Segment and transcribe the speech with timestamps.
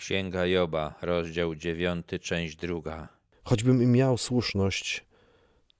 [0.00, 3.08] Księga Joba, rozdział 9, część druga.
[3.44, 5.04] Choćbym i miał słuszność,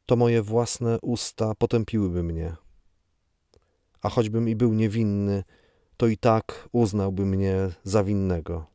[0.06, 2.56] to moje własne usta potępiłyby mnie.
[4.02, 5.44] A choćbym i był niewinny,
[5.96, 8.66] to i tak uznałby mnie za winnego.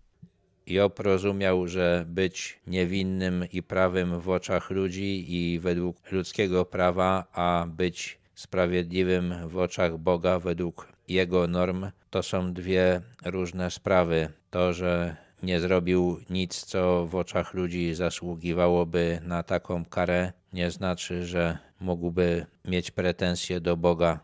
[0.67, 7.65] Job rozumiał, że być niewinnym i prawym w oczach ludzi i według ludzkiego prawa, a
[7.69, 14.29] być sprawiedliwym w oczach Boga według jego norm, to są dwie różne sprawy.
[14.49, 21.25] To, że nie zrobił nic, co w oczach ludzi zasługiwałoby na taką karę, nie znaczy,
[21.25, 24.19] że mógłby mieć pretensje do Boga.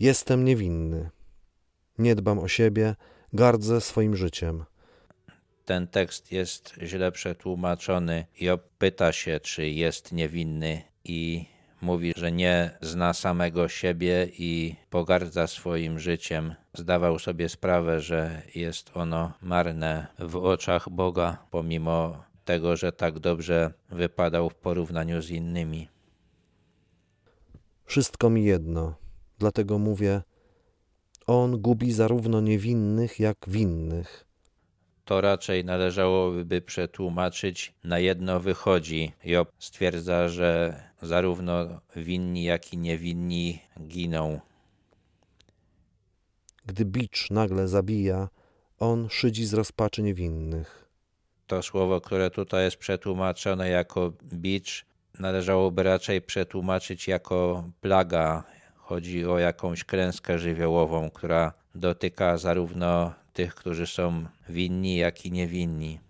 [0.00, 1.10] Jestem niewinny.
[1.98, 2.94] Nie dbam o siebie,
[3.32, 4.64] gardzę swoim życiem.
[5.64, 8.26] Ten tekst jest źle przetłumaczony.
[8.40, 11.46] Job pyta się, czy jest niewinny i
[11.82, 16.54] mówi, że nie zna samego siebie i pogardza swoim życiem.
[16.74, 23.72] Zdawał sobie sprawę, że jest ono marne w oczach Boga, pomimo tego, że tak dobrze
[23.90, 25.88] wypadał w porównaniu z innymi.
[27.84, 28.94] Wszystko mi jedno,
[29.38, 30.22] dlatego mówię:
[31.26, 34.31] On gubi zarówno niewinnych, jak winnych.
[35.04, 39.12] To raczej należałoby przetłumaczyć na jedno wychodzi.
[39.24, 44.40] Job stwierdza, że zarówno winni, jak i niewinni giną.
[46.66, 48.28] Gdy bicz nagle zabija,
[48.78, 50.88] on szydzi z rozpaczy niewinnych.
[51.46, 54.84] To słowo, które tutaj jest przetłumaczone jako bicz,
[55.18, 58.44] należałoby raczej przetłumaczyć jako plaga.
[58.76, 66.00] Chodzi o jakąś klęskę żywiołową, która dotyka zarówno tych, którzy są winni, jak i niewinni.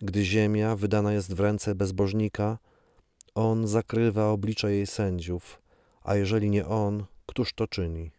[0.00, 2.58] Gdy ziemia wydana jest w ręce bezbożnika,
[3.34, 5.62] on zakrywa oblicze jej sędziów,
[6.02, 8.10] a jeżeli nie on, któż to czyni?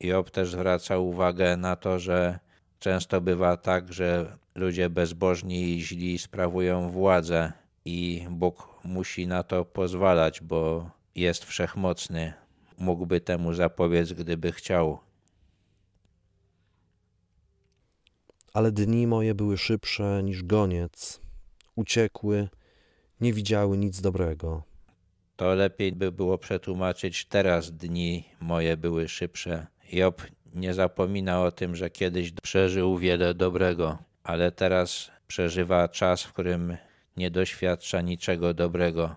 [0.00, 2.38] Job też zwraca uwagę na to, że
[2.78, 7.52] często bywa tak, że ludzie bezbożni i źli sprawują władzę
[7.84, 12.32] i Bóg musi na to pozwalać, bo jest wszechmocny.
[12.80, 14.98] Mógłby temu zapobiec, gdyby chciał.
[18.52, 21.20] Ale dni moje były szybsze niż goniec,
[21.76, 22.48] uciekły,
[23.20, 24.62] nie widziały nic dobrego.
[25.36, 29.66] To lepiej by było przetłumaczyć teraz dni moje były szybsze.
[29.92, 30.22] Job
[30.54, 36.76] nie zapomina o tym, że kiedyś przeżył wiele dobrego, ale teraz przeżywa czas, w którym
[37.16, 39.16] nie doświadcza niczego dobrego.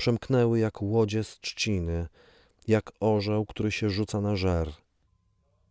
[0.00, 2.08] Przemknęły jak łodzie z trzciny,
[2.68, 4.72] jak orzeł, który się rzuca na żer.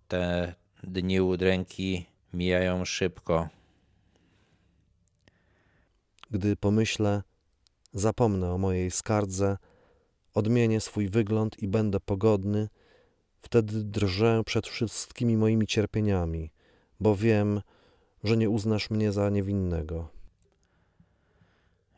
[0.08, 3.50] Te dni udręki mijają szybko.
[6.32, 7.24] Gdy pomyślę,
[7.94, 9.58] zapomnę o mojej skardze,
[10.34, 12.70] odmienię swój wygląd i będę pogodny,
[13.40, 16.52] wtedy drżę przed wszystkimi moimi cierpieniami,
[17.00, 17.62] bo wiem,
[18.24, 20.19] że nie uznasz mnie za niewinnego.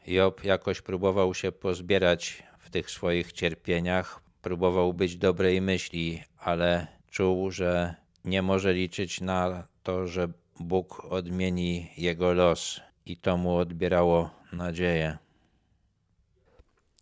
[0.08, 7.52] Job jakoś próbował się pozbierać w tych swoich cierpieniach, próbował być dobrej myśli, ale czuł,
[7.52, 7.96] że
[8.26, 10.28] nie może liczyć na to, że
[10.60, 15.18] Bóg odmieni jego los i to mu odbierało nadzieję.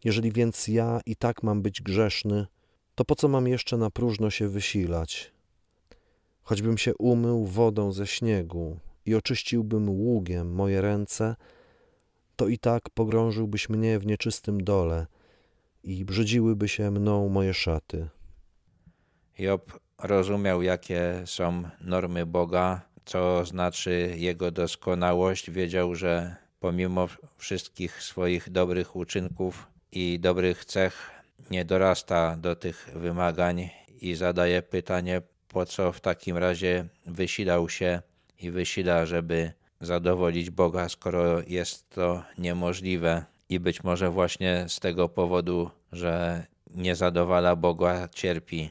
[0.04, 2.48] Jeżeli więc ja i tak mam być grzeszny,
[2.96, 5.32] to po co mam jeszcze na próżno się wysilać?
[6.42, 11.36] Choćbym się umył wodą ze śniegu i oczyściłbym ługiem moje ręce,
[12.40, 15.08] to i tak pogrążyłbyś mnie w nieczystym dole
[15.84, 18.08] i brzydziłyby się mną moje szaty.
[19.40, 25.52] Job rozumiał, jakie są normy Boga, co znaczy Jego doskonałość.
[25.52, 27.08] Wiedział, że pomimo
[27.38, 31.12] wszystkich swoich dobrych uczynków i dobrych cech,
[31.52, 33.70] nie dorasta do tych wymagań
[34.02, 38.02] i zadaje pytanie, po co w takim razie wysilał się
[38.40, 43.26] i wysila, żeby zadowolić Boga, skoro jest to niemożliwe.
[43.50, 46.46] I być może właśnie z tego powodu, że
[46.76, 48.70] nie zadowala Boga, cierpi.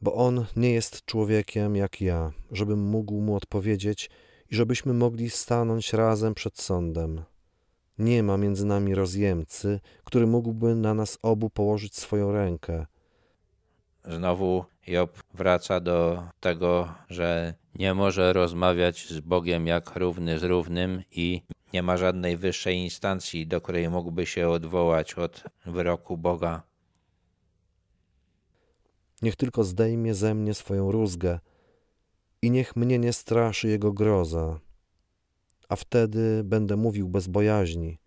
[0.00, 4.10] Bo On nie jest człowiekiem jak ja, żebym mógł mu odpowiedzieć
[4.50, 7.22] i żebyśmy mogli stanąć razem przed sądem.
[7.98, 12.86] Nie ma między nami rozjemcy, który mógłby na nas obu położyć swoją rękę.
[14.04, 21.02] Znowu Job wraca do tego, że nie może rozmawiać z Bogiem jak równy z równym
[21.10, 21.42] i
[21.72, 26.62] nie ma żadnej wyższej instancji, do której mógłby się odwołać od wyroku Boga.
[29.22, 31.40] Niech tylko zdejmie ze mnie swoją rózgę
[32.42, 34.60] i niech mnie nie straszy jego groza,
[35.68, 37.98] a wtedy będę mówił bez bojaźni,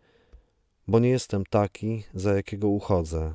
[0.88, 3.34] bo nie jestem taki, za jakiego uchodzę.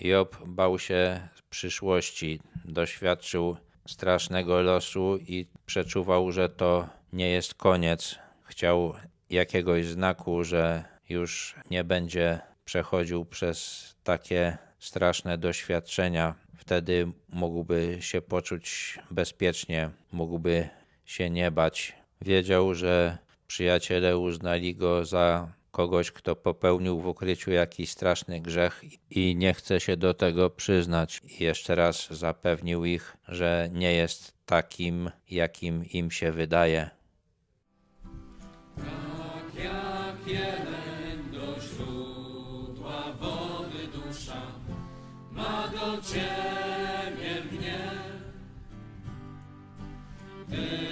[0.00, 3.56] Job bał się przyszłości, doświadczył
[3.86, 8.18] strasznego losu i przeczuwał, że to nie jest koniec.
[8.44, 8.94] Chciał
[9.30, 16.34] jakiegoś znaku, że już nie będzie przechodził przez takie straszne doświadczenia.
[16.56, 20.68] Wtedy mógłby się poczuć bezpiecznie, mógłby
[21.04, 21.92] się nie bać.
[22.22, 29.36] Wiedział, że przyjaciele uznali go za kogoś, kto popełnił w ukryciu jakiś straszny grzech i
[29.36, 31.20] nie chce się do tego przyznać.
[31.24, 36.90] I jeszcze raz zapewnił ich, że nie jest takim, jakim im się wydaje.
[38.76, 44.42] Tak jak jeleń do źródła wody dusza
[45.32, 47.90] ma do ciebie mnie,
[50.50, 50.85] Tyś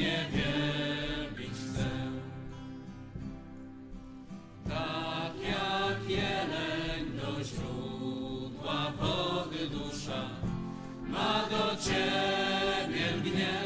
[0.00, 1.90] Panie, wielbić chcę.
[4.68, 10.30] Tak jak jeleń do źródła wody dusza
[11.08, 13.60] ma do Ciebie lgnie,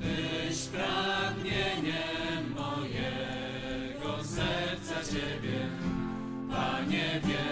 [0.00, 5.68] Tyś pragnieniem mojego serca Ciebie,
[6.50, 7.49] Panie, wielbić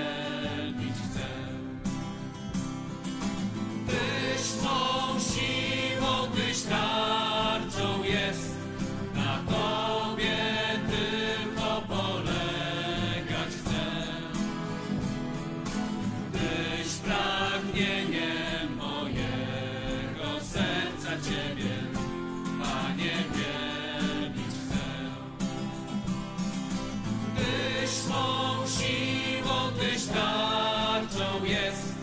[29.78, 31.97] gdyż tarczą jest